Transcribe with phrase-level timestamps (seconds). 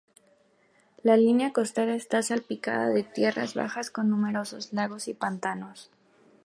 [1.03, 5.91] La línea costera está salpicada de tierras bajas con numerosos lagos y pantanos.